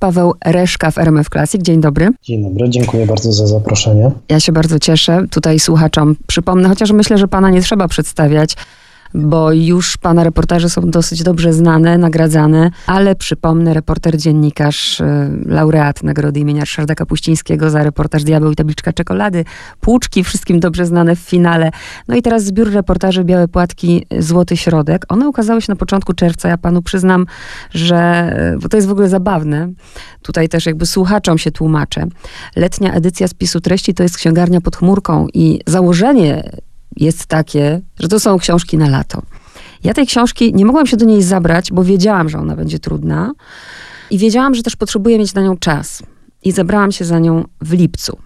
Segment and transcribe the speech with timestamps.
[0.00, 1.62] Paweł Reszka w RMF Classic.
[1.62, 2.08] Dzień dobry.
[2.22, 4.10] Dzień dobry, dziękuję bardzo za zaproszenie.
[4.28, 5.24] Ja się bardzo cieszę.
[5.30, 8.56] Tutaj słuchaczom przypomnę, chociaż myślę, że pana nie trzeba przedstawiać
[9.14, 15.04] bo już pana reportaże są dosyć dobrze znane, nagradzane, ale przypomnę, reporter, dziennikarz, y,
[15.46, 19.44] laureat nagrody imienia Ryszarda Kapuścińskiego za reportaż Diabeł i tabliczka czekolady,
[19.80, 21.70] Płuczki, wszystkim dobrze znane w finale.
[22.08, 25.04] No i teraz zbiór reportaży Białe Płatki, Złoty Środek.
[25.08, 26.48] One ukazały się na początku czerwca.
[26.48, 27.26] Ja panu przyznam,
[27.70, 29.68] że, y, bo to jest w ogóle zabawne,
[30.22, 32.06] tutaj też jakby słuchaczom się tłumaczę.
[32.56, 36.50] Letnia edycja spisu treści to jest księgarnia pod chmurką i założenie
[36.98, 39.22] jest takie, że to są książki na lato.
[39.84, 43.32] Ja tej książki nie mogłam się do niej zabrać, bo wiedziałam, że ona będzie trudna
[44.10, 46.02] i wiedziałam, że też potrzebuję mieć na nią czas.
[46.44, 48.18] I zabrałam się za nią w lipcu.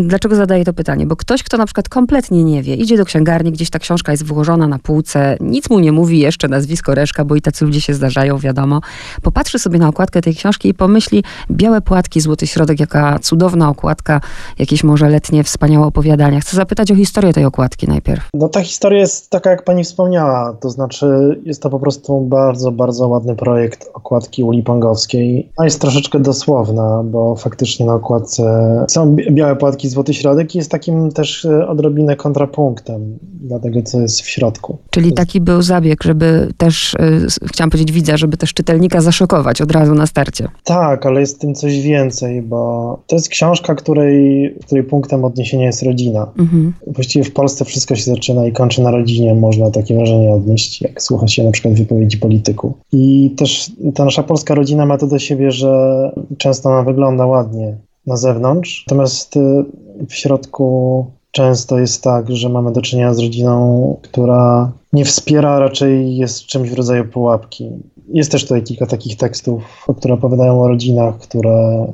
[0.00, 1.06] Dlaczego zadaję to pytanie?
[1.06, 4.24] Bo ktoś, kto na przykład kompletnie nie wie, idzie do księgarni, gdzieś ta książka jest
[4.24, 7.94] wyłożona na półce, nic mu nie mówi jeszcze nazwisko Reszka, bo i tacy ludzie się
[7.94, 8.80] zdarzają, wiadomo.
[9.22, 14.20] Popatrzy sobie na okładkę tej książki i pomyśli, białe płatki, złoty środek, jaka cudowna okładka,
[14.58, 16.40] jakieś może letnie, wspaniałe opowiadania.
[16.40, 18.28] Chcę zapytać o historię tej okładki najpierw.
[18.34, 22.72] No ta historia jest taka, jak pani wspomniała, to znaczy jest to po prostu bardzo,
[22.72, 28.42] bardzo ładny projekt okładki Uli Pongowskiej, a jest troszeczkę dosłowna, bo faktycznie na okładce
[28.88, 34.20] są białe płatki Złoty Środek jest takim też e, odrobinę kontrapunktem dla tego, co jest
[34.20, 34.78] w środku.
[34.90, 36.98] Czyli taki był zabieg, żeby też, e,
[37.46, 40.48] chciałam powiedzieć widza, żeby też czytelnika zaszokować od razu na starcie.
[40.64, 45.66] Tak, ale jest w tym coś więcej, bo to jest książka, której, której punktem odniesienia
[45.66, 46.32] jest rodzina.
[46.38, 46.72] Mhm.
[46.86, 51.02] Właściwie w Polsce wszystko się zaczyna i kończy na rodzinie, można takie wrażenie odnieść, jak
[51.02, 52.72] słucha się na przykład wypowiedzi polityków.
[52.92, 57.76] I też ta nasza polska rodzina ma to do siebie, że często ona wygląda ładnie,
[58.08, 58.84] na zewnątrz.
[58.86, 59.64] Natomiast y,
[60.08, 66.16] w środku często jest tak, że mamy do czynienia z rodziną, która nie wspiera, raczej
[66.16, 67.70] jest czymś w rodzaju pułapki.
[68.12, 71.86] Jest też tutaj kilka takich tekstów, które opowiadają o rodzinach, które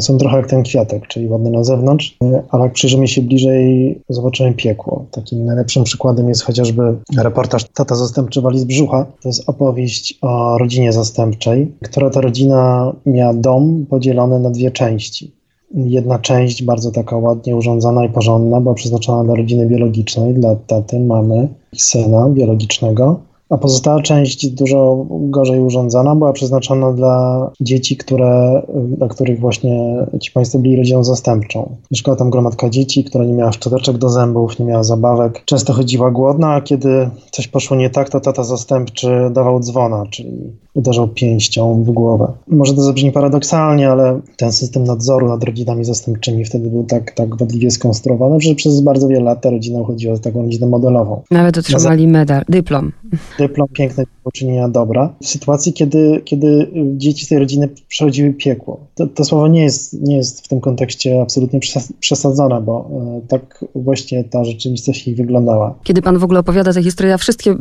[0.00, 2.16] są trochę jak ten kwiatek, czyli ładny na zewnątrz,
[2.50, 5.06] ale jak przyjrzymy się bliżej, zobaczymy piekło.
[5.10, 6.82] Takim najlepszym przykładem jest chociażby
[7.18, 9.06] reportaż Tata Zastępczy Wali z Brzucha.
[9.22, 15.39] To jest opowieść o rodzinie zastępczej, która ta rodzina miała dom podzielony na dwie części
[15.74, 21.00] jedna część bardzo taka ładnie urządzona i porządna była przeznaczona dla rodziny biologicznej, dla taty,
[21.00, 23.20] mamy i syna biologicznego
[23.50, 30.32] a pozostała część dużo gorzej urządzona była przeznaczona dla dzieci, które, dla których właśnie ci
[30.32, 31.76] państwo byli rodziną zastępczą.
[31.90, 36.10] Mieszkała tam gromadka dzieci, która nie miała szczoteczek do zębów, nie miała zabawek, często chodziła
[36.10, 41.84] głodna, a kiedy coś poszło nie tak, to tata zastępczy dawał dzwona, czyli uderzał pięścią
[41.84, 42.32] w głowę.
[42.48, 47.36] Może to zabrzmi paradoksalnie, ale ten system nadzoru nad rodzinami zastępczymi wtedy był tak, tak
[47.36, 51.22] wadliwie skonstruowany, że przez bardzo wiele lat ta rodzina uchodziła za taką rodzinę modelową.
[51.30, 52.92] Nawet otrzymali medal, dyplom
[53.38, 55.14] dyplom pięknego poczynienia dobra.
[55.22, 58.86] W sytuacji, kiedy, kiedy dzieci z tej rodziny przechodziły piekło.
[58.94, 61.60] To, to słowo nie jest, nie jest w tym kontekście absolutnie
[62.00, 65.74] przesadzone, bo e, tak właśnie ta rzeczywistość ich wyglądała.
[65.84, 67.54] Kiedy pan w ogóle opowiada te historie, ja wszystkie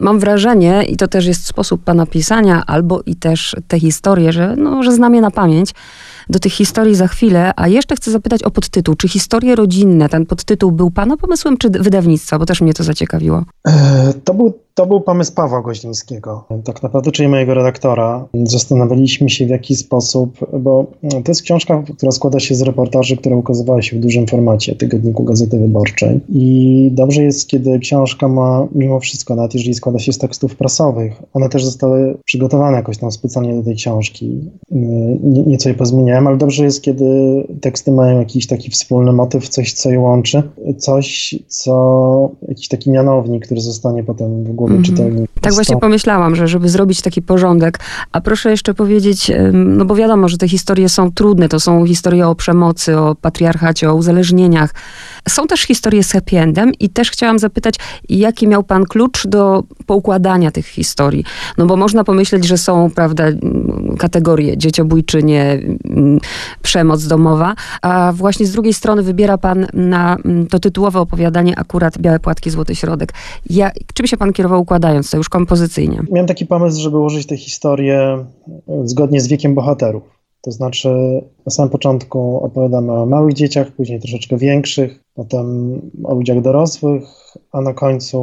[0.00, 4.56] mam wrażenie, i to też jest sposób pana pisania, albo i też te historie, że,
[4.56, 5.74] no, że znam je na pamięć,
[6.28, 8.94] do tych historii za chwilę, a jeszcze chcę zapytać o podtytuł.
[8.94, 12.38] Czy historie rodzinne, ten podtytuł był pana pomysłem, czy wydawnictwa?
[12.38, 13.44] Bo też mnie to zaciekawiło.
[13.66, 18.28] E, to był to był pomysł Pawła Goźlińskiego, tak naprawdę, czyli mojego redaktora.
[18.44, 20.86] Zastanawialiśmy się w jaki sposób, bo
[21.24, 25.24] to jest książka, która składa się z reportaży, które ukazywały się w dużym formacie tygodniku
[25.24, 26.20] Gazety Wyborczej.
[26.28, 31.22] I dobrze jest, kiedy książka ma mimo wszystko, nawet jeżeli składa się z tekstów prasowych,
[31.32, 34.50] one też zostały przygotowane jakoś tam specjalnie do tej książki.
[35.46, 37.04] Nieco je pozmieniałem, ale dobrze jest, kiedy
[37.60, 40.42] teksty mają jakiś taki wspólny motyw, coś, co je łączy,
[40.78, 45.26] coś, co, jakiś taki mianownik, który zostanie potem w głowie mm -hmm.
[45.40, 47.80] Tak właśnie pomyślałam, że żeby zrobić taki porządek.
[48.12, 52.28] A proszę jeszcze powiedzieć, no bo wiadomo, że te historie są trudne, to są historie
[52.28, 54.74] o przemocy, o patriarchacie, o uzależnieniach.
[55.28, 57.74] Są też historie z happy endem i też chciałam zapytać,
[58.08, 61.24] jaki miał pan klucz do poukładania tych historii?
[61.58, 63.24] No bo można pomyśleć, że są, prawda,
[64.00, 65.60] kategorie dzieciobójczynie,
[66.62, 70.16] przemoc domowa, a właśnie z drugiej strony wybiera pan na
[70.50, 73.12] to tytułowe opowiadanie akurat Białe Płatki, Złoty Środek.
[73.50, 76.02] Ja, czym się pan kierował układając to już kompozycyjnie?
[76.10, 78.24] Miałem taki pomysł, żeby ułożyć tę historię
[78.68, 80.02] e, zgodnie z wiekiem bohaterów.
[80.42, 80.88] To znaczy,
[81.46, 85.74] na samym początku opowiadamy o małych dzieciach, później troszeczkę większych, potem
[86.04, 87.02] o ludziach dorosłych,
[87.52, 88.18] a na końcu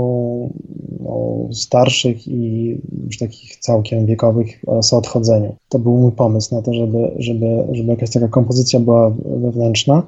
[1.06, 5.56] o starszych i już takich całkiem wiekowych oraz o odchodzeniu.
[5.70, 10.04] To był mój pomysł na to, żeby, żeby, żeby jakaś taka kompozycja była wewnętrzna.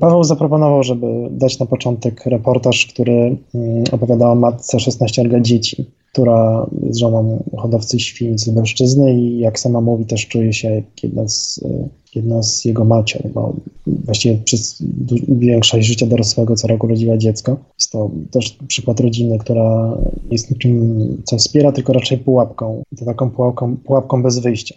[0.00, 6.66] Paweł zaproponował, żeby dać na początek reportaż, który mm, opowiadał o matce 16 dzieci, która
[6.82, 11.28] jest żoną hodowcy świń z Lubelszczyzny i jak sama mówi, też czuje się jak jedna
[11.28, 11.60] z,
[12.16, 13.54] jedna z jego macior, bo
[13.86, 14.82] właściwie przez
[15.28, 17.56] większość życia dorosłego co roku rodziła dziecko.
[17.78, 19.98] Jest to też przykład rodziny, która
[20.30, 22.82] jest niczym, co wspiera, tylko raczej pułapką.
[22.98, 24.74] To taką pułapką, pułapką bez wyjścia.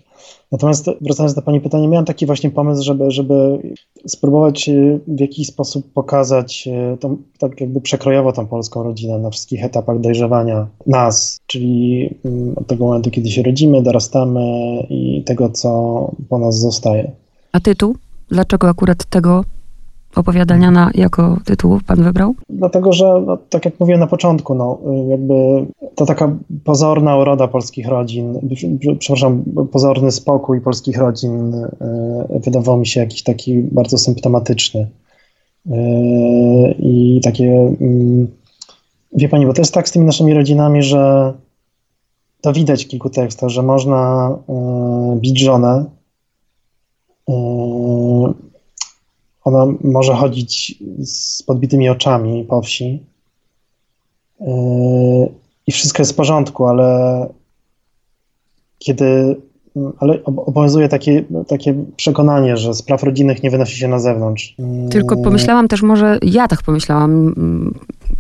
[0.51, 3.59] Natomiast wracając do Pani pytania, miałem taki właśnie pomysł, żeby, żeby
[4.07, 9.29] spróbować e, w jakiś sposób pokazać e, tą, tak jakby przekrojowo tą polską rodzinę na
[9.29, 14.41] wszystkich etapach dojrzewania nas, czyli mm, od tego momentu, kiedy się rodzimy, dorastamy
[14.89, 17.11] i tego, co po nas zostaje.
[17.57, 17.95] A tytuł?
[18.29, 19.43] Dlaczego akurat tego
[20.15, 22.35] opowiadania na, jako tytuł pan wybrał?
[22.49, 25.33] Dlatego, że no, tak jak mówiłem na początku, no, jakby
[25.95, 28.39] to taka pozorna uroda polskich rodzin,
[28.99, 31.51] przepraszam, pozorny spokój polskich rodzin
[32.31, 34.87] yy, wydawał mi się jakiś taki bardzo symptomatyczny.
[35.65, 35.75] Yy,
[36.79, 38.27] I takie, yy,
[39.13, 41.33] wie pani, bo to jest tak z tymi naszymi rodzinami, że
[42.41, 44.29] to widać w kilku tekstach, że można
[45.15, 45.85] bić żonę,
[49.43, 53.03] ona może chodzić z podbitymi oczami po wsi
[54.39, 54.47] yy,
[55.67, 57.27] i wszystko jest w porządku, ale
[58.79, 59.35] kiedy
[59.99, 64.55] ale obowiązuje takie, takie przekonanie, że spraw rodzinnych nie wynosi się na zewnątrz.
[64.91, 65.23] Tylko yy.
[65.23, 67.73] pomyślałam też, może ja tak pomyślałam, mm,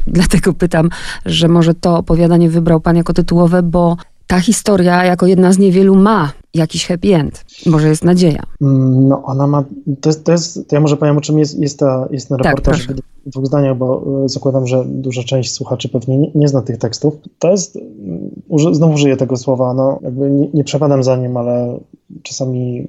[0.07, 0.89] dlatego pytam,
[1.25, 5.95] że może to opowiadanie wybrał pan jako tytułowe, bo ta historia jako jedna z niewielu
[5.95, 7.45] ma jakiś happy end.
[7.65, 8.43] Może jest nadzieja.
[8.61, 9.63] Mm, no ona ma,
[10.01, 12.37] to jest, to jest to ja może powiem o czym jest, jest, ta, jest ten
[12.37, 16.31] tak, reportaż tak, w dwóch zdaniach, bo e, zakładam, że duża część słuchaczy pewnie nie,
[16.35, 17.15] nie zna tych tekstów.
[17.39, 18.29] To jest, mm,
[18.71, 21.79] znowu użyję tego słowa, no jakby nie, nie przepadam za nim, ale
[22.23, 22.87] czasami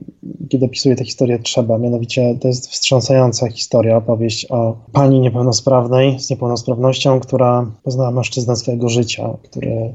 [0.49, 6.31] kiedy opisuję tę historię trzeba, mianowicie to jest wstrząsająca historia, opowieść o pani niepełnosprawnej z
[6.31, 9.95] niepełnosprawnością, która poznała mężczyznę swojego życia, który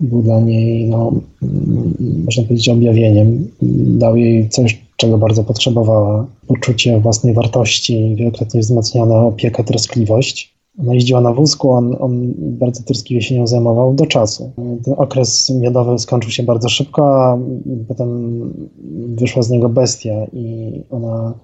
[0.00, 1.12] był dla niej, no,
[2.24, 3.48] można powiedzieć, objawieniem.
[3.98, 6.26] Dał jej coś, czego bardzo potrzebowała.
[6.46, 10.54] Poczucie własnej wartości, wielokrotnie wzmacniana opieka, troskliwość.
[10.78, 14.50] Ona jeździła na wózku, on, on bardzo troskliwie się nią zajmował do czasu.
[14.84, 17.38] Ten okres miodowy skończył się bardzo szybko, a
[17.88, 18.40] potem
[19.08, 21.34] wyszła z niego bestia i ona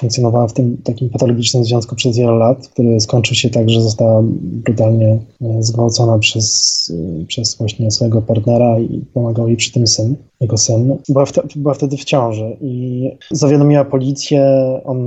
[0.00, 4.22] funkcjonowała w tym takim patologicznym związku przez wiele lat, który skończył się tak, że została
[4.42, 6.92] brutalnie e, zgwałcona przez,
[7.22, 10.96] e, przez właśnie swojego partnera i pomagał jej przy tym syn, jego syn.
[11.08, 11.24] Była,
[11.56, 14.44] była wtedy w ciąży i zawiadomiła policję,
[14.84, 14.98] on,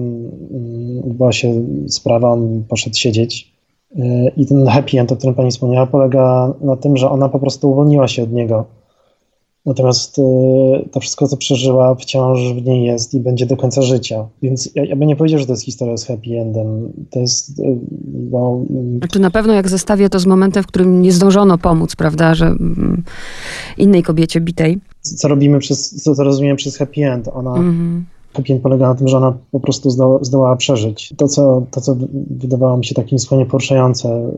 [0.51, 3.51] mm, odbyła się sprawa, on poszedł siedzieć.
[3.99, 7.39] E, I ten happy end, o którym pani wspomniała, polega na tym, że ona po
[7.39, 8.65] prostu uwolniła się od niego
[9.67, 10.21] Natomiast y,
[10.91, 14.27] to wszystko, co przeżyła, wciąż w niej jest i będzie do końca życia.
[14.41, 16.93] Więc ja, ja bym nie powiedział, że to jest historia z happy endem.
[17.09, 17.59] To jest.
[17.59, 17.63] Y,
[18.03, 18.65] bo...
[18.97, 22.45] Znaczy na pewno, jak zestawię to z momentem, w którym nie zdążono pomóc, prawda, że
[22.45, 23.03] mm,
[23.77, 24.79] innej kobiecie bitej.
[25.01, 27.27] Co robimy przez, co, co rozumiemy przez happy end?
[27.33, 27.53] Ona.
[28.33, 31.13] Happy end polega na tym, że ona po prostu zdoła, zdołała przeżyć.
[31.17, 31.97] To co, to, co
[32.29, 34.31] wydawało mi się takie niesłychanie poruszające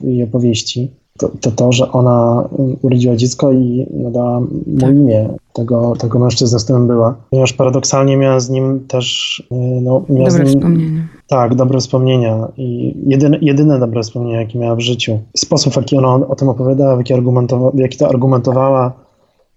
[0.00, 0.90] w jej opowieści,
[1.22, 2.48] to, to, to, że ona
[2.82, 4.48] urodziła dziecko i nadała mu
[4.80, 4.90] tak.
[4.90, 7.16] imię tego, tego mężczyzny, z którym była.
[7.30, 9.38] Ponieważ paradoksalnie miała z nim też...
[9.52, 11.08] Y, no, miała dobre nim, wspomnienia.
[11.26, 15.18] Tak, dobre wspomnienia i jedyne, jedyne dobre wspomnienia, jakie miała w życiu.
[15.36, 18.92] Sposób, w jaki ona o tym opowiadała, w jaki, argumentowa, w jaki to argumentowała,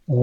[0.10, 0.14] y,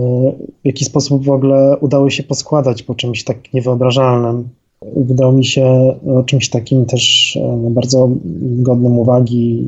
[0.63, 4.49] w jaki sposób w ogóle udało się poskładać po czymś tak niewyobrażalnym
[4.97, 8.09] wydało mi się no, czymś takim też e, no, bardzo
[8.41, 9.65] godnym uwagi,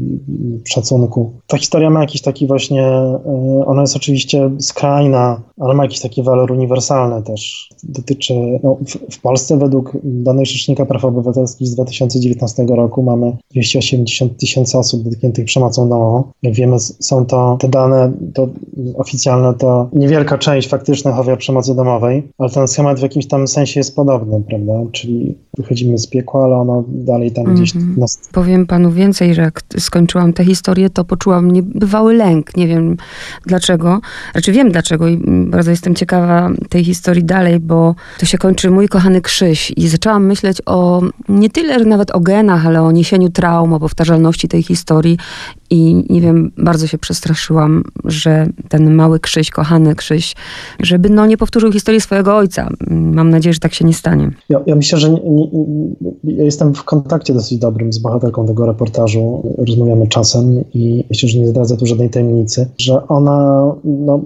[0.64, 1.32] szacunku.
[1.46, 6.22] Ta historia ma jakiś taki właśnie, e, ona jest oczywiście skrajna, ale ma jakiś taki
[6.22, 7.68] walor uniwersalny też.
[7.82, 14.36] Dotyczy, no, w, w Polsce według danych Rzecznika Praw Obywatelskich z 2019 roku mamy 280
[14.36, 16.24] tysięcy osób dotkniętych przemocą domową.
[16.42, 18.48] Jak wiemy, są to te dane, to
[18.96, 23.80] oficjalne, to niewielka część faktycznych ofiar przemocy domowej, ale ten schemat w jakimś tam sensie
[23.80, 24.72] jest podobny, prawda?
[24.92, 27.61] Czy czyli wychodzimy z piekła, ale ono dalej tam mm -hmm.
[27.61, 27.96] gdzieś mhm.
[27.99, 28.20] nas...
[28.32, 32.56] Powiem panu więcej, że jak skończyłam tę historię, to poczułam niebywały lęk.
[32.56, 32.96] Nie wiem
[33.46, 34.00] dlaczego.
[34.32, 38.88] Znaczy wiem dlaczego i bardzo jestem ciekawa tej historii dalej, bo to się kończy mój
[38.88, 43.73] kochany Krzyś i zaczęłam myśleć o nie tyle nawet o genach, ale o niesieniu traum,
[43.73, 45.18] o powtarzalności tej historii
[45.70, 50.34] i nie wiem, bardzo się przestraszyłam, że ten mały Krzyś, kochany Krzyś,
[50.80, 52.68] żeby no nie powtórzył historii swojego ojca.
[52.90, 54.30] Mam nadzieję, że tak się nie stanie.
[54.49, 55.18] Ja, ja myślę, myślę, że
[56.24, 59.42] ja jestem w kontakcie dosyć dobrym z bohaterką tego reportażu.
[59.58, 64.20] Rozmawiamy czasem i myślę, że nie zdradza tu żadnej tajemnicy, że ona, no,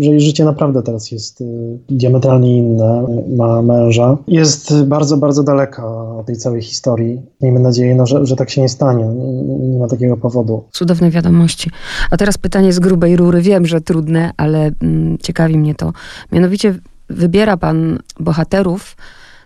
[0.00, 1.44] że jej życie naprawdę teraz jest y,
[1.88, 3.06] diametralnie inne.
[3.36, 4.16] Ma męża.
[4.28, 7.22] Jest bardzo, bardzo daleka od tej całej historii.
[7.42, 9.04] Miejmy nadzieję, no, że, że tak się nie stanie.
[9.04, 10.64] Nie, nie ma takiego powodu.
[10.72, 11.70] Cudowne wiadomości.
[12.10, 13.42] A teraz pytanie z grubej rury.
[13.42, 15.92] Wiem, że trudne, ale mm, ciekawi mnie to.
[16.32, 16.74] Mianowicie
[17.10, 18.96] wybiera pan bohaterów,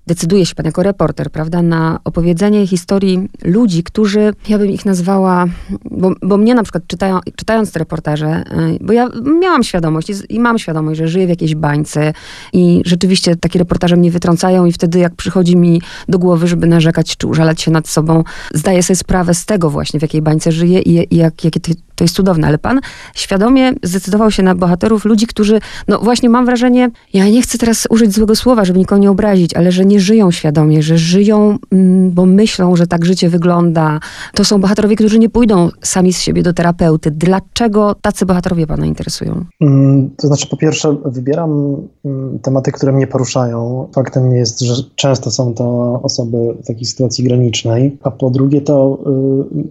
[0.07, 5.47] decyduje się pan jako reporter, prawda, na opowiedzenie historii ludzi, którzy, ja bym ich nazwała,
[5.91, 8.45] bo, bo mnie na przykład czytają, czytając te reportaże,
[8.81, 9.09] y, bo ja
[9.41, 12.13] miałam świadomość i, i, mam świadomość, że żyję w jakiejś bańce
[12.53, 17.17] i rzeczywiście takie reportaże mnie wytrącają i wtedy jak przychodzi mi do głowy, żeby narzekać
[17.17, 20.81] czy użalać się nad sobą, zdaję sobie sprawę z tego właśnie, w jakiej bańce żyję
[20.81, 22.81] i, i jak, jakie to, to jest cudowne, ale pan
[23.15, 27.87] świadomie zdecydował się na bohaterów, ludzi, którzy, no właśnie mam wrażenie, ja nie chcę teraz
[27.91, 32.11] użyć złego słowa, żeby nikogo nie obrazić, ale że nie żyją świadomie, że żyją, mm,
[32.11, 34.01] bo myślą, że tak życie wygląda.
[34.35, 37.11] To są bohaterowie, którzy nie pójdą sami z siebie do terapeuty.
[37.11, 39.45] Dlaczego tacy bohaterowie pana interesują?
[39.61, 43.89] Mm, to znaczy, po pierwsze, wybieram mm, tematy, które mnie poruszają.
[43.95, 47.99] Faktem jest, że często są to osoby w takiej sytuacji granicznej.
[48.03, 48.99] A po drugie, to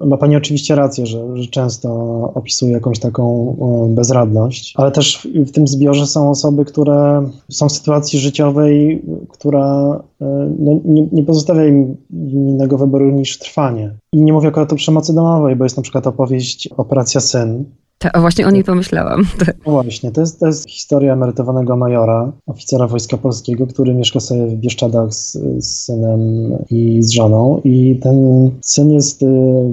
[0.02, 1.90] y, ma pani oczywiście rację, że, że często
[2.36, 3.56] opisuje jakąś taką
[3.90, 10.00] bezradność, ale też w tym zbiorze są osoby, które są w sytuacji życiowej, która
[10.60, 13.96] no, nie, nie pozostawia im innego wyboru niż trwanie.
[14.14, 17.66] I nie mówię akurat o przemocy domowej, bo jest na przykład opowieść Operacja Syn,
[18.02, 19.24] ta, właśnie o niej pomyślałam.
[19.66, 24.48] No właśnie, to jest, to jest historia emerytowanego majora, oficera Wojska Polskiego, który mieszka sobie
[24.48, 26.22] w Bieszczadach z, z synem
[26.70, 27.62] i z żoną.
[27.64, 29.26] I ten syn jest y,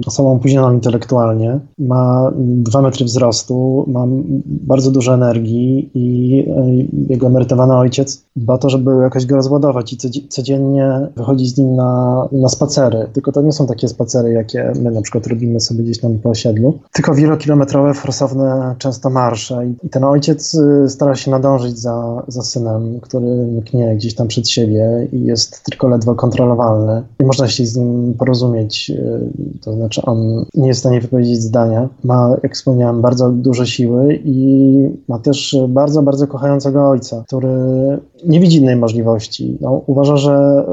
[0.05, 4.05] osobą opóźnioną intelektualnie, ma dwa metry wzrostu, ma
[4.45, 9.97] bardzo dużo energii i y, jego emerytowany ojciec dba to, żeby jakoś go rozładować i
[10.27, 13.07] codziennie wychodzi z nim na, na spacery.
[13.13, 16.29] Tylko to nie są takie spacery, jakie my na przykład robimy sobie gdzieś tam po
[16.29, 22.41] osiedlu, tylko wielokilometrowe stosowne często marsze i ten ojciec y, stara się nadążyć za, za
[22.41, 27.03] synem, który mknie gdzieś tam przed siebie i jest tylko ledwo kontrolowalny.
[27.19, 31.41] I można się z nim porozumieć, y, to znaczy on nie jest w stanie wypowiedzieć
[31.41, 31.89] zdania.
[32.03, 37.49] Ma, jak wspomniałem, bardzo dużo siły i ma też bardzo, bardzo kochającego ojca, który
[38.25, 39.57] nie widzi innej możliwości.
[39.61, 40.65] No, uważa, że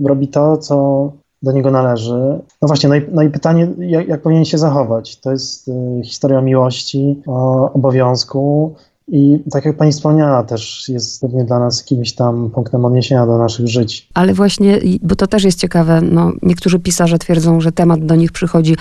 [0.00, 2.40] y, robi to, co do niego należy.
[2.62, 5.16] No właśnie, no i, no i pytanie, jak, jak, powinien się zachować?
[5.16, 5.72] To jest y,
[6.04, 8.74] historia miłości, o obowiązku.
[9.12, 13.38] I tak jak pani wspomniała, też jest pewnie dla nas jakimś tam punktem odniesienia do
[13.38, 14.08] naszych żyć.
[14.14, 18.32] Ale właśnie, bo to też jest ciekawe, no, niektórzy pisarze twierdzą, że temat do nich
[18.32, 18.76] przychodzi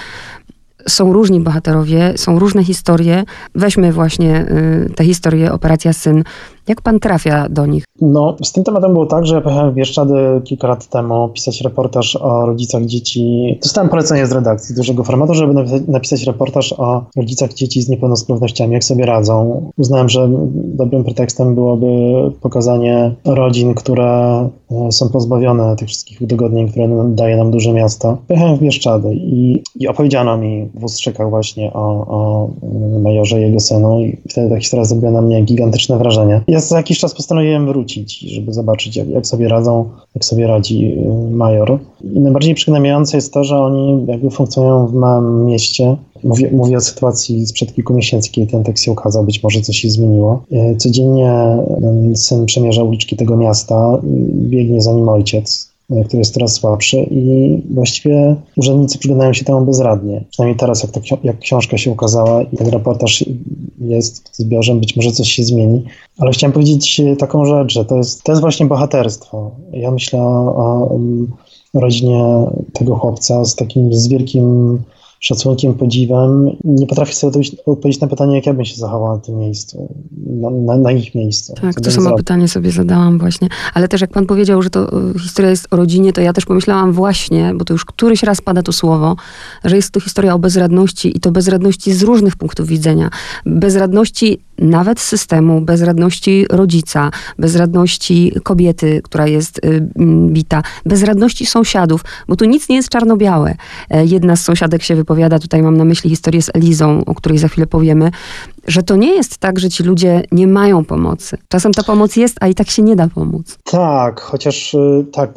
[0.87, 3.23] są różni bohaterowie, są różne historie.
[3.55, 4.45] Weźmy właśnie
[4.87, 6.23] y, tę historię Operacja Syn
[6.69, 7.83] jak pan trafia do nich?
[8.01, 11.61] No, z tym tematem było tak, że ja pojechałem w Bieszczady kilka lat temu pisać
[11.61, 13.57] reportaż o rodzicach dzieci.
[13.63, 15.53] Dostałem polecenie z redakcji dużego formatu, żeby
[15.87, 19.61] napisać reportaż o rodzicach dzieci z niepełnosprawnościami, jak sobie radzą.
[19.77, 21.87] Uznałem, że dobrym pretekstem byłoby
[22.41, 28.17] pokazanie rodzin, które e, są pozbawione tych wszystkich udogodnień, które daje nam duże miasto.
[28.27, 32.49] Pojechałem w Bieszczady i, i opowiedziano mi w ustrzykach właśnie o, o
[33.03, 36.41] majorze i jego synu i wtedy ta historia zrobiła na mnie gigantyczne wrażenie.
[36.47, 40.97] Ja za jakiś czas postanowiłem wrócić, żeby zobaczyć, jak, jak sobie radzą, jak sobie radzi
[40.97, 41.79] y, major.
[42.03, 45.97] I najbardziej przygnębiające jest to, że oni jakby funkcjonują w małym mieście.
[46.23, 49.77] Mówię, mówię o sytuacji sprzed kilku miesięcy, kiedy ten tekst się ukazał, być może coś
[49.77, 50.43] się zmieniło.
[50.51, 51.57] Y, codziennie
[52.15, 53.99] syn przemierza uliczki tego miasta,
[54.33, 59.65] biegnie za nim ojciec, y, który jest coraz słabszy i właściwie urzędnicy przyglądają się temu
[59.65, 60.23] bezradnie.
[60.29, 63.25] Przynajmniej teraz, jak, ta, jak książka się ukazała i ten reportaż
[63.81, 65.83] jest w zbiorze, być może coś się zmieni.
[66.17, 69.51] Ale chciałem powiedzieć taką rzecz, że to jest, to jest właśnie bohaterstwo.
[69.73, 70.99] Ja myślę o,
[71.73, 72.23] o rodzinie
[72.73, 74.79] tego chłopca z takim z wielkim
[75.19, 76.49] szacunkiem, podziwem.
[76.63, 79.95] Nie potrafię sobie odpowiedzieć na pytanie, jak ja bym się zachowała na tym miejscu,
[80.27, 81.53] na, na, na ich miejscu.
[81.61, 83.47] Tak, to samo pytanie sobie zadałam właśnie.
[83.73, 86.45] Ale też jak pan powiedział, że to e, historia jest o rodzinie, to ja też
[86.45, 89.15] pomyślałam właśnie, bo to już któryś raz pada to słowo,
[89.63, 93.09] że jest to historia o bezradności i to bezradności z różnych punktów widzenia.
[93.45, 99.87] Bezradności nawet systemu, bezradności rodzica, bezradności kobiety, która jest y,
[100.27, 103.55] bita, bezradności sąsiadów, bo tu nic nie jest czarno-białe.
[103.89, 107.37] E, jedna z sąsiadek się wypowiada, tutaj mam na myśli historię z Elizą, o której
[107.37, 108.11] za chwilę powiemy,
[108.67, 111.37] że to nie jest tak, że ci ludzie nie mają pomocy.
[111.47, 113.57] Czasem ta pomoc jest, a i tak się nie da pomóc.
[113.63, 115.29] Tak, chociaż y, tak,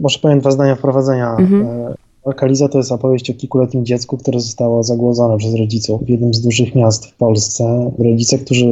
[0.00, 1.36] może powiem dwa zdania wprowadzenia.
[1.36, 1.94] Mhm.
[2.30, 6.34] E, Kaliza to jest opowieść o kilkuletnim dziecku, które zostało zagłodzone przez rodziców w jednym
[6.34, 7.92] z dużych miast w Polsce.
[7.98, 8.66] Rodzice, którzy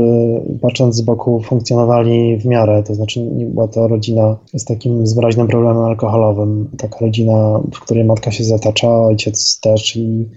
[0.61, 5.15] patrząc z boku funkcjonowali w miarę, to znaczy nie była to rodzina z takim z
[5.15, 6.71] wyraźnym problemem alkoholowym.
[6.79, 10.29] Taka rodzina, w której matka się zatacza, ojciec też i,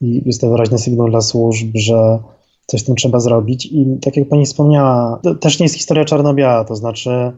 [0.00, 2.18] i jest to wyraźny sygnał dla służb, że
[2.66, 3.66] coś z tym trzeba zrobić.
[3.66, 7.32] I tak jak pani wspomniała, to też nie jest historia czarno-biała, to znaczy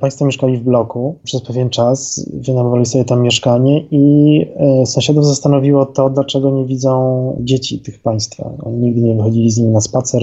[0.00, 5.86] państwo mieszkali w bloku przez pewien czas, wynajmowali sobie tam mieszkanie i e, sąsiadów zastanowiło
[5.86, 8.50] to, dlaczego nie widzą dzieci tych państwa.
[8.62, 10.22] Oni nigdy nie wychodzili z nimi na spacer,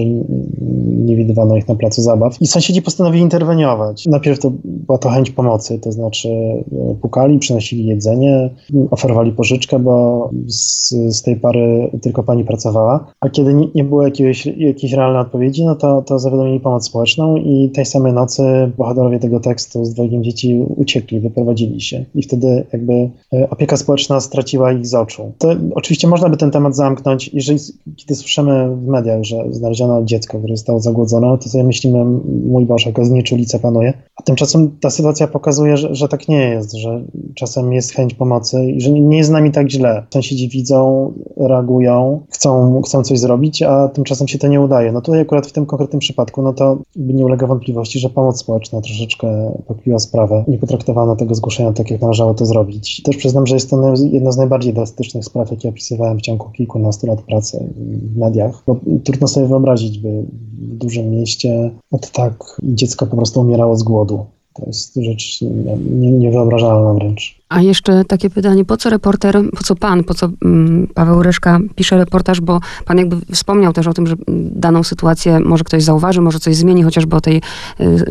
[1.05, 2.41] nie widywano ich na placu zabaw.
[2.41, 4.05] I sąsiedzi postanowili interweniować.
[4.05, 8.50] Najpierw to była to chęć pomocy, to znaczy e, pukali, przynosili jedzenie,
[8.91, 13.05] oferowali pożyczkę, bo z, z tej pary tylko pani pracowała.
[13.19, 17.35] A kiedy nie, nie było jakiegoś, jakiejś realnej odpowiedzi, no to, to zawiadomili pomoc społeczną
[17.38, 18.43] i tej samej nocy
[18.77, 22.93] bohaterowie tego tekstu z dwojgiem dzieci uciekli, wyprowadzili się i wtedy jakby
[23.33, 25.31] e, opieka społeczna straciła ich z oczu.
[25.37, 27.59] To oczywiście można by ten temat zamknąć, jeżeli
[27.95, 32.05] kiedy słyszymy w mediach, że znaleziono dziecko, które zostało zagłodzone, to sobie myślimy,
[32.45, 33.93] mój Boże, jaka znieczulica panuje.
[34.15, 37.03] A tymczasem ta sytuacja pokazuje, że, że tak nie jest, że
[37.35, 40.03] czasem jest chęć pomocy i że nie jest z nami tak źle.
[40.13, 44.91] Sąsiedzi widzą, reagują, chcą, chcą coś zrobić, a tymczasem się to nie udaje.
[44.91, 48.81] No tutaj akurat w tym konkretnym przypadku, no to nie ulega wątpliwości, że pomoc społeczna
[48.81, 49.27] troszeczkę
[49.67, 50.43] pokryła sprawę.
[50.47, 53.01] Nie potraktowano tego zgłoszenia tak, jak należało to zrobić.
[53.03, 57.07] Też przyznam, że jest to jedna z najbardziej drastycznych spraw, jakie opisywałem w ciągu kilkunastu
[57.07, 57.73] lat pracy
[58.13, 58.63] w mediach.
[58.67, 60.23] Bo trudno sobie wyobrazić, by
[60.53, 64.25] w dużym mieście od tak dziecko po prostu umierało z głodu.
[64.55, 67.35] To jest rzecz nie, niewyobrażalna wręcz.
[67.50, 71.59] A jeszcze takie pytanie, po co reporter, po co pan, po co um, Paweł Ryszka
[71.75, 74.15] pisze reportaż, bo pan jakby wspomniał też o tym, że
[74.51, 77.41] daną sytuację może ktoś zauważy, może coś zmieni, chociażby o tej,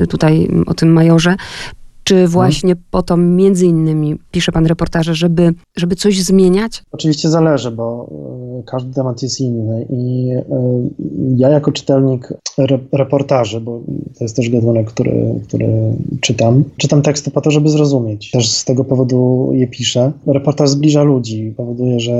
[0.02, 1.36] y, tutaj, o tym majorze.
[2.04, 6.82] Czy właśnie po to między innymi pisze pan reportaże, żeby, żeby coś zmieniać?
[6.92, 8.10] Oczywiście zależy, bo
[8.60, 10.44] e, każdy temat jest inny i e,
[11.36, 12.32] ja jako czytelnik
[12.92, 13.80] reportaży, bo
[14.18, 15.68] to jest też gatunek, który, który
[16.20, 18.30] czytam, czytam teksty po to, żeby zrozumieć.
[18.30, 20.12] Też z tego powodu je piszę.
[20.26, 22.12] Reportaż zbliża ludzi, powoduje, że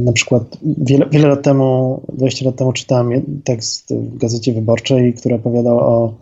[0.00, 5.34] na przykład wiele, wiele lat temu, 20 lat temu czytałem tekst w Gazecie Wyborczej, który
[5.34, 6.14] opowiadał o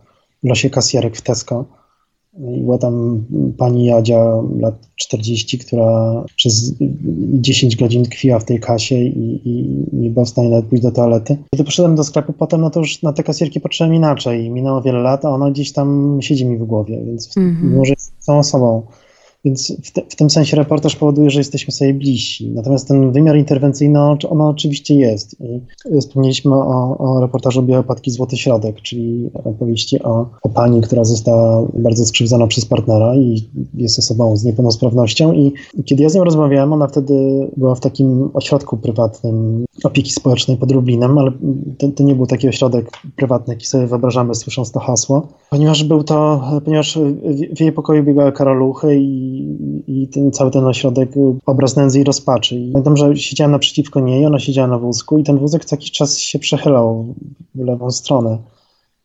[0.42, 1.64] losie kasjerek w Tesco
[2.32, 3.24] była tam
[3.58, 6.74] pani Jadzia, lat 40, która przez
[7.32, 10.92] 10 godzin tkwiła w tej kasie i, i nie była w stanie nawet pójść do
[10.92, 11.36] toalety.
[11.50, 14.50] Kiedy poszedłem do sklepu potem, no to już na te kasjerki patrzyłem inaczej.
[14.50, 17.76] Minęło wiele lat, a ona gdzieś tam siedzi mi w głowie, więc mm -hmm.
[17.76, 18.82] może jest tą osobą.
[19.44, 22.50] Więc w, te, w, tym sensie reportaż powoduje, że jesteśmy sobie bliżsi.
[22.50, 25.36] Natomiast ten wymiar interwencyjny, on oczywiście jest.
[25.94, 31.68] I wspomnieliśmy o, o reportażu Białopatki Złoty Środek, czyli opowieści o, o pani, która została
[31.74, 35.32] bardzo skrzywdzona przez partnera i jest osobą z niepełnosprawnością.
[35.32, 35.52] I
[35.84, 40.72] kiedy ja z nią rozmawiałem, ona wtedy była w takim ośrodku prywatnym opieki społecznej pod
[40.72, 41.32] Lublinem, ale
[41.78, 46.04] to, to nie był taki ośrodek prywatny, jaki sobie wyobrażamy, słysząc to hasło, ponieważ był
[46.04, 46.98] to, ponieważ
[47.56, 49.29] w jej pokoju biegały karoluchy i
[49.86, 51.10] i, ten, cały ten ośrodek
[51.46, 52.56] obraz nędzy i rozpaczy.
[52.56, 55.90] I pamiętam, że siedziałem naprzeciwko niej, ona siedziała na wózku i ten wózek co jakiś
[55.90, 57.14] czas się przechylał
[57.54, 58.38] w lewą stronę.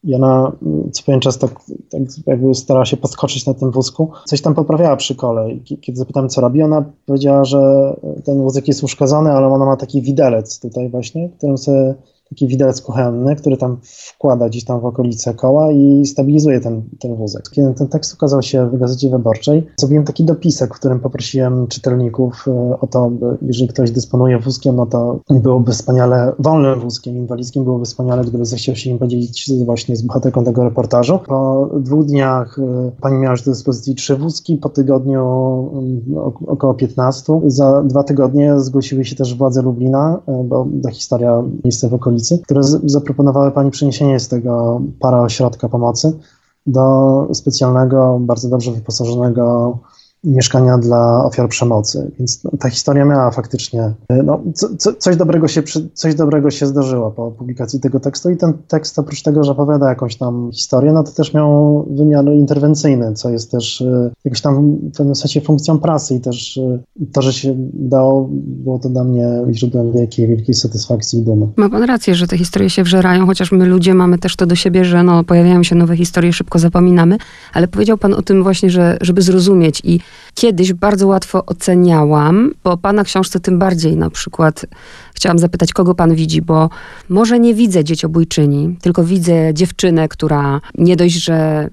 [0.04, 0.52] I ona
[0.92, 1.52] co pewien czas tak,
[1.90, 4.12] tak jakby starała się podskoczyć na tym wózku.
[4.26, 5.52] Coś tam poprawiała przy kole.
[5.52, 7.94] I kiedy zapytałem, co robi, ona powiedziała, że
[8.26, 11.96] ten wózek jest uszkodzony, ale ona ma taki widelec tutaj właśnie, którym sobie
[12.30, 17.16] taki widelec kuchenny, który tam wkłada gdzieś tam w okolice koła i stabilizuje ten, ten
[17.16, 17.50] wózek.
[17.52, 22.46] Kiedy ten tekst ukazał się w Gazecie Wyborczej, zrobiłem taki dopisek, w którym poprosiłem czytelników
[22.48, 23.12] e, o to,
[23.42, 28.76] jeżeli ktoś dysponuje wózkiem, no to byłoby wspaniale, wolnym wózkiem inwalidzkim, byłoby wspaniale, gdyby zechciał
[28.76, 31.20] się im podzielić właśnie z bohaterką tego reportażu.
[31.28, 35.26] Po dwóch dniach e, pani miała już do dyspozycji trzy wózki, po tygodniu
[35.74, 36.02] mm,
[36.48, 37.42] około 15.
[37.48, 42.15] Za dwa tygodnie zgłosiły się też władze Lublina, e, bo ta historia miejsce w okolicy
[42.44, 46.20] które zaproponowały Pani przeniesienie z tego para ośrodka pomocy
[46.68, 49.78] do specjalnego, bardzo dobrze wyposażonego
[50.26, 52.12] mieszkania dla ofiar przemocy.
[52.20, 56.66] Więc no, ta historia miała faktycznie, no, co, co, coś, dobrego się, coś dobrego się
[56.66, 60.92] zdarzyło po publikacji tego tekstu i ten tekst oprócz tego, że opowiada jakąś tam historię,
[60.92, 65.42] no to też miał wymiar interwencyjny, co jest też y, jakoś tam w pewnym sensie
[65.42, 66.80] funkcją prasy i też y,
[67.14, 71.48] to, że się udało, było to dla mnie źródłem wielkiej, wielkiej satysfakcji i dumy.
[71.56, 74.56] Ma pan rację, że te historie się wżerają, chociaż my ludzie mamy też to do
[74.56, 77.18] siebie, że no, pojawiają się nowe historie, szybko zapominamy,
[77.54, 80.00] ale powiedział pan o tym właśnie, że żeby zrozumieć i
[80.36, 84.66] kiedyś bardzo łatwo oceniałam, bo pana książce tym bardziej na przykład
[85.14, 86.70] chciałam zapytać, kogo pan widzi, bo
[87.10, 91.70] może nie widzę dzieciobójczyni, tylko widzę dziewczynę, która nie dość, że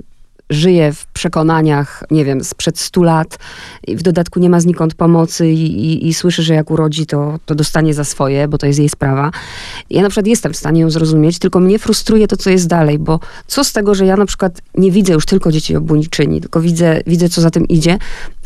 [0.52, 3.38] żyje w przekonaniach, nie wiem, sprzed stu lat
[3.86, 7.38] i w dodatku nie ma znikąd pomocy i, i, i, słyszy, że jak urodzi, to,
[7.46, 9.30] to dostanie za swoje, bo to jest jej sprawa.
[9.90, 12.98] Ja na przykład jestem w stanie ją zrozumieć, tylko mnie frustruje to, co jest dalej,
[12.98, 16.60] bo co z tego, że ja na przykład nie widzę już tylko dzieci obłoniczyni, tylko
[16.60, 17.98] widzę, widzę, co za tym idzie,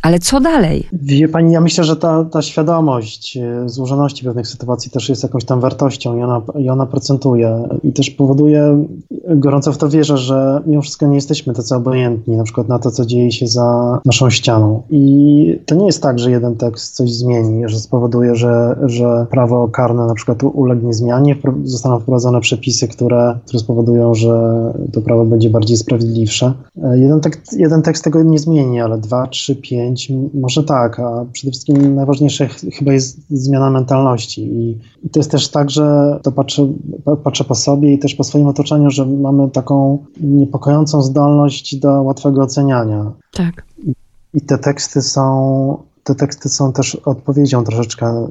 [0.06, 0.88] ale co dalej?
[0.92, 5.44] Wie pani, ja myślę, że ta, ta świadomość e, złożoności pewnych sytuacji też jest jakąś
[5.44, 8.86] tam wartością i ona, i ona procentuje i też powoduje,
[9.28, 12.90] gorąco w to wierzę, że mimo wszystko nie jesteśmy tacy obojętni na przykład na to,
[12.90, 14.82] co dzieje się za naszą ścianą.
[14.90, 19.68] I to nie jest tak, że jeden tekst coś zmieni, że spowoduje, że, że prawo
[19.68, 25.50] karne na przykład ulegnie zmianie, zostaną wprowadzone przepisy, które, które spowodują, że to prawo będzie
[25.50, 26.52] bardziej sprawiedliwsze.
[26.82, 29.95] E, jeden tekst, jeden tekst tego nie zmieni, ale dwa, trzy, pięć
[30.34, 34.42] może tak, a przede wszystkim najważniejsze chyba jest zmiana mentalności.
[34.42, 36.72] I, i to jest też tak, że to patrzę,
[37.24, 42.42] patrzę po sobie i też po swoim otoczeniu, że mamy taką niepokojącą zdolność do łatwego
[42.42, 43.12] oceniania.
[43.32, 43.64] Tak.
[43.86, 43.92] I,
[44.34, 48.28] i te teksty są te teksty są też odpowiedzią troszeczkę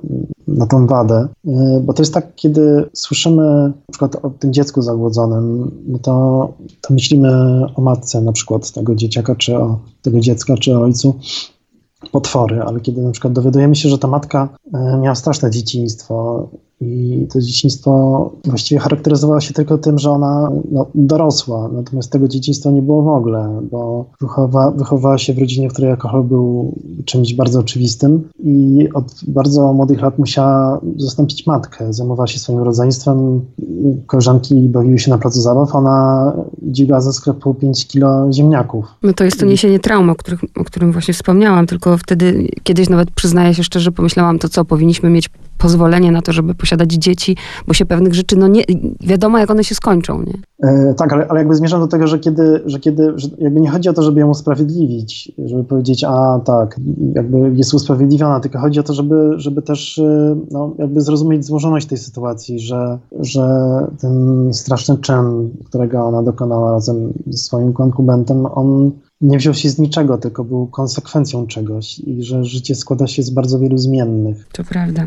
[0.47, 1.51] na tą wadę, y,
[1.81, 6.93] bo to jest tak, kiedy słyszymy na przykład o tym dziecku zagłodzonym, no to, to
[6.93, 7.29] myślimy
[7.75, 11.19] o matce na przykład tego dzieciaka, czy o tego dziecka, czy o ojcu,
[12.09, 16.47] potwory, ale kiedy na przykład dowiadujemy się, że ta matka e, miała straszne dzieciństwo
[16.81, 22.71] i to dzieciństwo właściwie charakteryzowało się tylko tym, że ona no, dorosła, natomiast tego dzieciństwa
[22.71, 26.73] nie było w ogóle, bo wychowa, wychowała się w rodzinie, w której alkohol był
[27.05, 28.29] czymś bardzo oczywistym.
[28.43, 31.93] I od bardzo młodych lat musiała zastąpić matkę.
[31.93, 33.41] Zajmowała się swoim rodzeństwem,
[34.07, 38.85] koleżanki bawiły się na placu zabaw, ona dźwigała ze sklepu 5 kilo ziemniaków.
[39.03, 42.89] No to jest to niesienie traum, o, których, o którym właśnie wspomniałam, tylko wtedy kiedyś
[42.89, 47.35] nawet przyznaję się szczerze, pomyślałam to co, powinniśmy mieć pozwolenie na to, żeby posiadać dzieci,
[47.67, 48.63] bo się pewnych rzeczy, no nie,
[49.01, 50.33] wiadomo jak one się skończą, nie?
[50.69, 53.69] E, tak, ale, ale jakby zmierzam do tego, że kiedy, że kiedy że jakby nie
[53.69, 56.79] chodzi o to, żeby ją usprawiedliwić, żeby powiedzieć, a tak,
[57.15, 61.87] jakby jest usprawiedliwiona, tylko chodzi o to, żeby, żeby też e, no, jakby zrozumieć złożoność
[61.87, 63.47] tej sytuacji, że, że
[64.01, 68.91] ten straszny czyn, którego ona dokonała razem ze swoim konkubentem, on
[69.25, 73.29] nie wziął się z niczego, tylko był konsekwencją czegoś i że życie składa się z
[73.29, 74.47] bardzo wielu zmiennych.
[74.51, 75.05] To prawda.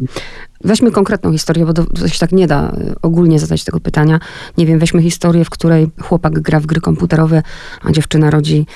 [0.64, 4.20] Weźmy konkretną historię, bo to się tak nie da y, ogólnie zadać tego pytania.
[4.58, 7.42] Nie wiem, weźmy historię, w której chłopak gra w gry komputerowe,
[7.82, 8.66] a dziewczyna rodzi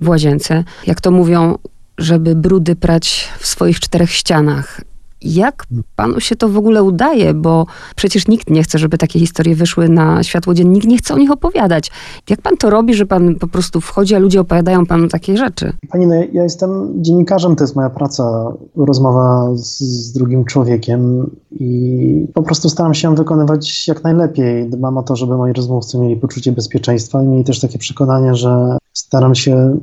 [0.00, 0.64] w łazience.
[0.86, 1.58] Jak to mówią,
[1.98, 4.80] żeby brudy prać w swoich czterech ścianach.
[5.22, 7.34] Jak panu się to w ogóle udaje?
[7.34, 10.72] Bo przecież nikt nie chce, żeby takie historie wyszły na światło dzienne.
[10.72, 11.90] Nikt nie chce o nich opowiadać.
[12.30, 15.72] Jak pan to robi, że pan po prostu wchodzi, a ludzie opowiadają panu takie rzeczy?
[15.88, 22.26] Pani, no, ja jestem dziennikarzem, to jest moja praca, rozmowa z, z drugim człowiekiem i
[22.34, 24.70] po prostu staram się wykonywać jak najlepiej.
[24.70, 28.78] Dbam o to, żeby moi rozmówcy mieli poczucie bezpieczeństwa i mieli też takie przekonanie, że
[28.92, 29.78] staram się,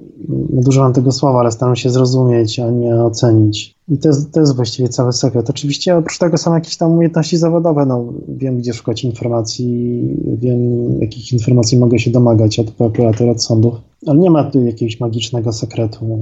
[0.54, 3.76] nadużywam tego słowa, ale staram się zrozumieć, a nie ocenić.
[3.89, 5.50] I to jest, to jest właściwie cały sekret.
[5.50, 7.86] Oczywiście oprócz tego są jakieś tam umiejętności zawodowe.
[7.86, 10.02] No, wiem, gdzie szukać informacji,
[10.41, 10.60] wiem,
[11.02, 13.74] jakich informacji mogę się domagać od prokuratury, od sądów.
[14.08, 16.19] Ale nie ma tu jakiegoś magicznego sekretu.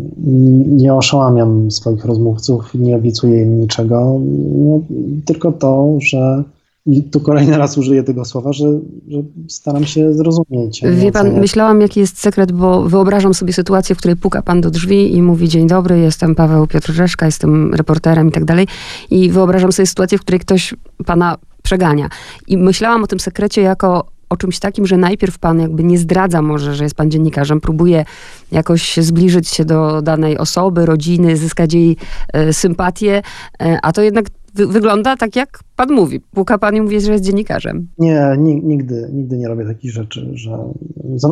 [0.67, 4.19] Nie oszałamiam swoich rozmówców, nie obiecuję im niczego.
[4.56, 4.82] No,
[5.26, 6.43] tylko to, że
[6.86, 8.65] i tu kolejny raz użyję tego słowa, że,
[9.08, 10.82] że staram się zrozumieć.
[10.91, 14.72] Wie pan, myślałam, jaki jest sekret, bo wyobrażam sobie sytuację, w której puka pan do
[14.72, 18.67] drzwi i mówi: Dzień dobry, jestem Paweł Piotr Rzeszka, jestem reporterem i tak dalej.
[19.10, 20.74] I wyobrażam sobie sytuację, w której ktoś
[21.06, 22.10] pana przegania.
[22.48, 26.41] I myślałam o tym sekrecie jako o czymś takim, że najpierw pan jakby nie zdradza
[26.41, 28.06] może, że jest pan dziennikarzem, próbuje
[28.52, 31.98] jakoś zbliżyć się do danej osoby, rodziny, zyskać jej
[32.34, 33.22] e, sympatię,
[33.62, 36.20] e, a to jednak wy wygląda tak, jak pan mówi.
[36.20, 37.88] Puka pan i mówi, że jest dziennikarzem.
[37.98, 40.58] Nie, nigdy, nigdy nie robię takich rzeczy, że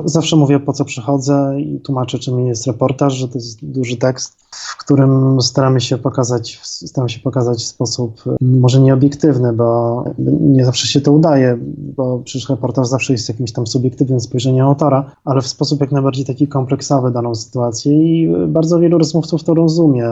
[0.06, 4.40] zawsze mówię, po co przychodzę i tłumaczę, czym jest reportaż, że to jest duży tekst,
[4.52, 10.04] w którym staramy się pokazać, staramy się pokazać w sposób może nieobiektywny, bo
[10.42, 15.12] nie zawsze się to udaje, bo przecież reportaż zawsze jest jakimś tam subiektywnym spojrzeniem autora,
[15.26, 20.06] ale w sposób jak najbardziej taki kompleksowy daną sytuację i bardzo wielu rozmówców to rozumie.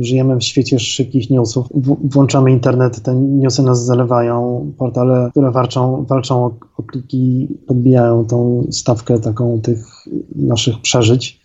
[0.00, 1.66] Żyjemy w świecie szybkich newsów,
[2.04, 8.66] włączamy internet, te newsy nas zalewają, portale, które walczą, walczą o, o kliki, podbijają tą
[8.70, 9.86] stawkę taką tych
[10.36, 11.40] naszych przeżyć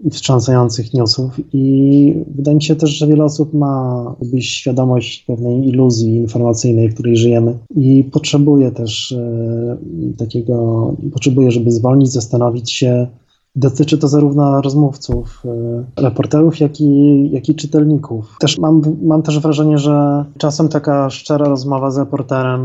[0.00, 1.40] i wstrząsających newsów.
[1.52, 7.16] I wydaje mi się też, że wiele osób ma świadomość pewnej iluzji informacyjnej, w której
[7.16, 7.58] żyjemy.
[7.76, 9.76] I potrzebuje też e,
[10.18, 13.06] takiego, potrzebuje, żeby zwolnić, zastanowić się,
[13.56, 15.42] Dotyczy to zarówno rozmówców,
[15.96, 18.36] y, reporterów, jak i, jak i czytelników.
[18.40, 22.62] Też mam, mam też wrażenie, że czasem taka szczera rozmowa z reporterem,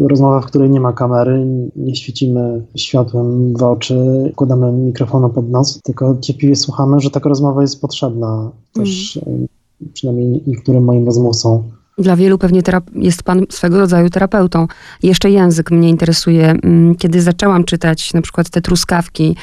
[0.00, 1.46] rozmowa, w której nie ma kamery,
[1.76, 7.62] nie świecimy światłem w oczy, kładamy mikrofonu pod nos, tylko cierpliwie słuchamy, że taka rozmowa
[7.62, 9.46] jest potrzebna też mm.
[9.92, 11.62] przynajmniej niektórym moim rozmówcom.
[11.98, 12.62] Dla wielu pewnie
[12.94, 14.66] jest pan swego rodzaju terapeutą.
[15.02, 16.50] Jeszcze język mnie interesuje.
[16.50, 19.36] Mm, kiedy zaczęłam czytać na przykład te truskawki,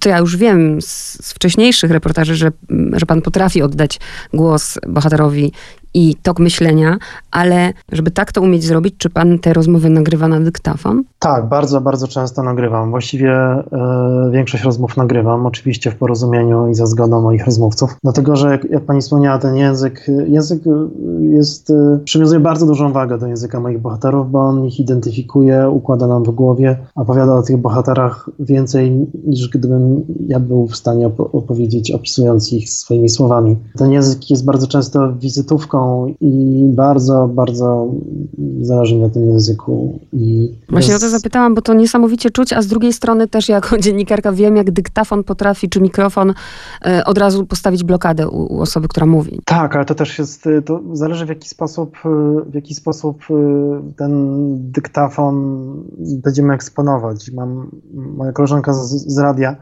[0.00, 0.86] to ja już wiem z,
[1.26, 2.52] z wcześniejszych reportaży, że,
[2.92, 4.00] że pan potrafi oddać
[4.32, 5.52] głos bohaterowi
[5.94, 6.98] i tok myślenia,
[7.30, 11.02] ale żeby tak to umieć zrobić, czy pan te rozmowy nagrywa na dyktafon?
[11.18, 12.90] Tak, bardzo, bardzo często nagrywam.
[12.90, 17.96] Właściwie e, większość rozmów nagrywam, oczywiście w porozumieniu i za zgodą moich rozmówców.
[18.02, 20.62] Dlatego, że jak, jak pani wspomniała, ten język, język
[21.20, 26.06] jest, e, przywiązuje bardzo dużą wagę do języka moich bohaterów, bo on ich identyfikuje, układa
[26.06, 31.90] nam w głowie, opowiada o tych bohaterach więcej niż gdybym ja był w stanie opowiedzieć,
[31.90, 33.56] opisując ich swoimi słowami.
[33.76, 35.87] Ten język jest bardzo często wizytówką
[36.20, 37.88] i bardzo, bardzo
[38.60, 40.00] zależy mi na tym języku.
[40.12, 41.04] I Właśnie jest...
[41.04, 44.56] o to zapytałam, bo to niesamowicie czuć, a z drugiej strony też jako dziennikarka wiem,
[44.56, 46.34] jak dyktafon potrafi, czy mikrofon
[46.86, 49.40] e, od razu postawić blokadę u, u, osoby, która mówi.
[49.44, 52.08] Tak, ale to też jest, e, to zależy w jaki sposób, e,
[52.50, 53.24] w jaki sposób
[53.96, 54.12] ten
[54.72, 55.58] dyktafon
[55.98, 57.30] będziemy eksponować.
[57.30, 59.56] Mam, moja koleżanka z, z radia,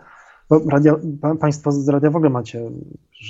[0.49, 0.95] bo radia,
[1.41, 2.71] państwo z radia w ogóle macie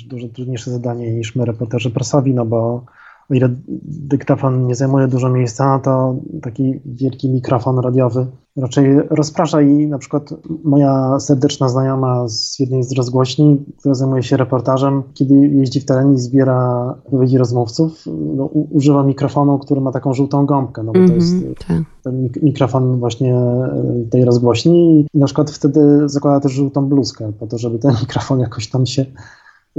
[0.07, 2.85] dużo trudniejsze zadanie niż my, reporterzy prasowi, no bo
[3.29, 3.49] o ile
[3.83, 10.33] dyktafon nie zajmuje dużo miejsca, to taki wielki mikrofon radiowy raczej rozprasza i na przykład
[10.63, 16.13] moja serdeczna znajoma z jednej z rozgłośni, która zajmuje się reportażem, kiedy jeździ w teren
[16.13, 18.03] i zbiera wypowiedzi rozmówców,
[18.35, 21.55] no, używa mikrofonu, który ma taką żółtą gąbkę, no bo mm -hmm, to jest mhm,
[21.55, 22.03] tak.
[22.03, 27.47] ten mikrofon właśnie e, tej rozgłośni i na przykład wtedy zakłada też żółtą bluzkę po
[27.47, 29.05] to, żeby ten mikrofon jakoś tam się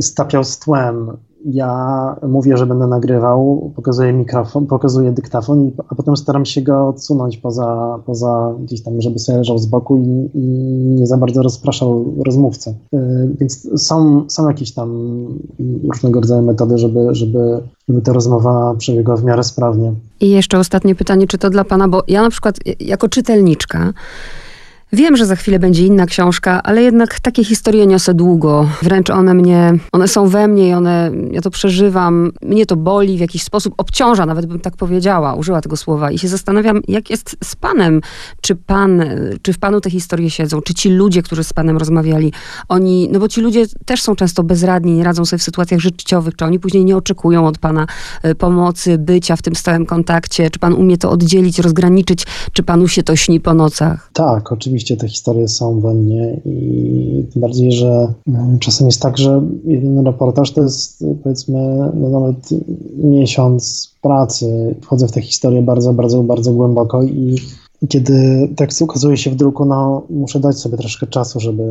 [0.00, 1.16] stapiał z tłem.
[1.44, 7.36] Ja mówię, że będę nagrywał, pokazuję mikrofon, pokazuję dyktafon, a potem staram się go odsunąć
[7.36, 10.40] poza, poza gdzieś tam, żeby sobie leżał z boku i, i
[10.88, 12.74] nie za bardzo rozpraszał rozmówcę.
[12.94, 12.98] Y,
[13.40, 14.90] więc są, są jakieś tam
[15.88, 19.92] różnego rodzaju metody, żeby, żeby, żeby ta rozmowa przebiegła w miarę sprawnie.
[20.20, 23.92] I jeszcze ostatnie pytanie, czy to dla Pana, bo ja na przykład jako czytelniczka
[24.92, 28.68] Wiem, że za chwilę będzie inna książka, ale jednak takie historie niosę długo.
[28.82, 32.32] Wręcz one mnie, one są we mnie i one, ja to przeżywam.
[32.42, 36.10] Mnie to boli, w jakiś sposób obciąża, nawet bym tak powiedziała, użyła tego słowa.
[36.10, 38.00] I się zastanawiam, jak jest z panem.
[38.40, 39.04] Czy pan,
[39.42, 40.60] czy w panu te historie siedzą?
[40.60, 42.32] Czy ci ludzie, którzy z panem rozmawiali,
[42.68, 46.36] oni, no bo ci ludzie też są często bezradni, nie radzą sobie w sytuacjach życiowych,
[46.36, 47.86] czy oni później nie oczekują od pana
[48.22, 50.50] e, pomocy, bycia w tym stałym kontakcie?
[50.50, 52.26] Czy pan umie to oddzielić, rozgraniczyć?
[52.52, 54.10] Czy panu się to śni po nocach?
[54.12, 59.02] Tak, oczywiście rzeczywiście te historie są we mnie i tym bardziej, że mm, czasem jest
[59.02, 62.48] tak, że jeden reportaż to jest powiedzmy no nawet
[62.96, 64.74] miesiąc pracy.
[64.82, 67.36] Wchodzę w tę historię bardzo, bardzo, bardzo głęboko i
[67.88, 71.62] kiedy tekst ukazuje się w druku, no muszę dać sobie troszkę czasu, żeby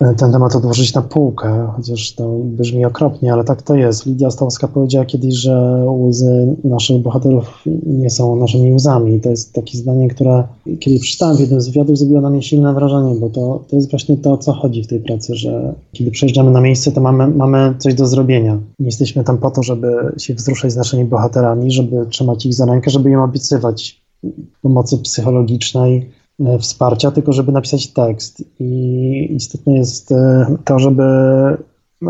[0.00, 4.06] e, ten temat odłożyć na półkę, chociaż to brzmi okropnie, ale tak to jest.
[4.06, 9.20] Lidia Ostowska powiedziała kiedyś, że łzy naszych bohaterów nie są naszymi łzami.
[9.20, 10.44] To jest takie zdanie, które
[10.80, 13.90] kiedy przeczytałem w jednym z wywiadów, zrobiło na mnie silne wrażenie, bo to, to jest
[13.90, 17.26] właśnie to, o co chodzi w tej pracy, że kiedy przejeżdżamy na miejsce, to mamy,
[17.26, 18.58] mamy coś do zrobienia.
[18.78, 22.66] Nie jesteśmy tam po to, żeby się wzruszać z naszymi bohaterami, żeby trzymać ich za
[22.66, 24.00] rękę, żeby im obiecywać
[24.62, 28.44] pomocy psychologicznej, e, wsparcia, tylko żeby napisać tekst.
[28.60, 31.02] I istotne jest e, to, żeby,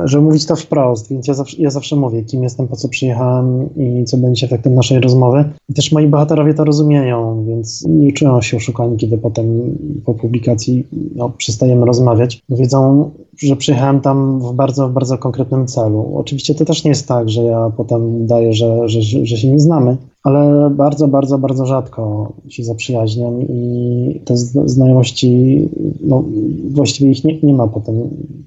[0.04, 3.68] żeby mówić to wprost, więc ja zawsze, ja zawsze mówię, kim jestem, po co przyjechałem
[3.76, 5.44] i co będzie efektem naszej rozmowy.
[5.68, 10.86] I też moi bohaterowie to rozumieją, więc nie czują się oszukani, kiedy potem po publikacji
[11.16, 12.42] no, przestajemy rozmawiać.
[12.48, 13.10] Wiedzą,
[13.42, 16.12] że przyjechałem tam w bardzo, bardzo konkretnym celu.
[16.16, 19.60] Oczywiście to też nie jest tak, że ja potem daję, że, że, że się nie
[19.60, 25.68] znamy, ale bardzo, bardzo, bardzo rzadko się zaprzyjaźniam i te znajomości,
[26.00, 26.24] no
[26.70, 27.94] właściwie ich nie, nie ma potem.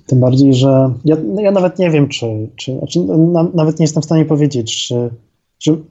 [0.08, 3.84] Tym bardziej, że ja, no ja nawet nie wiem, czy, czy znaczy, na, nawet nie
[3.84, 5.10] jestem w stanie powiedzieć, czy,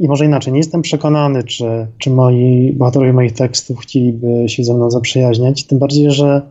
[0.00, 4.74] i może inaczej, nie jestem przekonany, czy, czy moi bohaterowie moich tekstów chcieliby się ze
[4.74, 6.42] mną zaprzyjaźniać, tym bardziej, że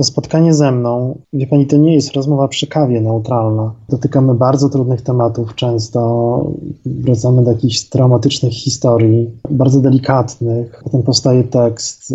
[0.00, 3.72] to spotkanie ze mną, wie pani, to nie jest rozmowa przy kawie neutralna.
[3.88, 6.52] Dotykamy bardzo trudnych tematów, często
[6.86, 10.80] wracamy do jakichś traumatycznych historii, bardzo delikatnych.
[10.84, 12.14] Potem powstaje tekst,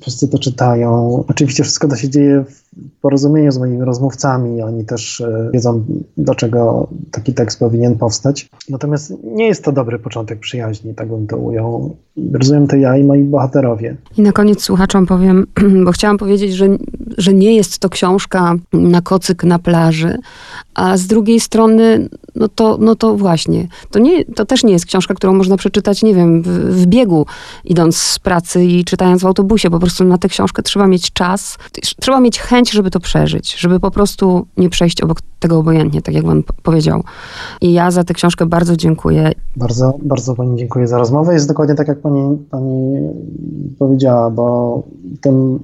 [0.00, 1.24] wszyscy to czytają.
[1.28, 4.62] Oczywiście wszystko to się dzieje w porozumieniu z moimi rozmówcami.
[4.62, 5.84] Oni też e, wiedzą,
[6.16, 8.48] do czego taki tekst powinien powstać.
[8.68, 11.96] Natomiast nie jest to dobry początek przyjaźni, tak bym to ujął.
[12.32, 13.96] Rozumiem to ja i moi bohaterowie.
[14.18, 15.46] I na koniec słuchaczom powiem,
[15.84, 16.68] bo chciałam powiedzieć, że
[17.18, 20.18] że nie jest to książka na kocyk na plaży,
[20.74, 24.86] a z drugiej strony, no to, no to właśnie, to, nie, to też nie jest
[24.86, 27.26] książka, którą można przeczytać, nie wiem, w, w biegu,
[27.64, 29.70] idąc z pracy i czytając w autobusie.
[29.70, 31.58] Po prostu na tę książkę trzeba mieć czas,
[32.00, 36.14] trzeba mieć chęć, żeby to przeżyć, żeby po prostu nie przejść obok tego obojętnie, tak
[36.14, 37.02] jak pan powiedział.
[37.60, 39.32] I ja za tę książkę bardzo dziękuję.
[39.56, 41.34] Bardzo, bardzo pani dziękuję za rozmowę.
[41.34, 43.00] Jest dokładnie tak, jak pani, pani
[43.78, 44.82] powiedziała, bo
[45.20, 45.58] tym,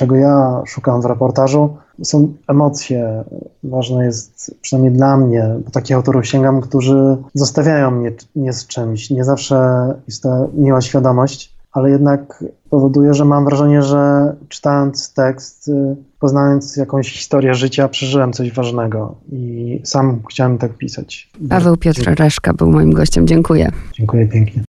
[0.00, 3.24] czego ja szukam w reportażu, są emocje.
[3.64, 9.10] Ważne jest, przynajmniej dla mnie, bo takich autorów sięgam, którzy zostawiają mnie nie z czymś.
[9.10, 9.58] Nie zawsze
[10.06, 16.76] jest to miła świadomość, ale jednak powoduje, że mam wrażenie, że czytając tekst, y, poznając
[16.76, 21.32] jakąś historię życia, przeżyłem coś ważnego i sam chciałem tak pisać.
[21.48, 23.26] Paweł Piotr Reszka był moim gościem.
[23.26, 23.70] Dziękuję.
[23.92, 24.69] Dziękuję pięknie.